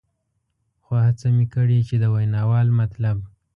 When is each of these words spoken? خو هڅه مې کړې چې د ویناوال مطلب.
خو 0.83 0.93
هڅه 1.05 1.27
مې 1.35 1.45
کړې 1.53 1.79
چې 1.87 1.95
د 2.01 2.05
ویناوال 2.13 2.67
مطلب. 2.79 3.17